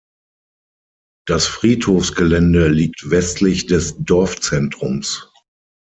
[1.27, 5.29] Das Friedhofsgelände liegt westlich des Dorfzentrums.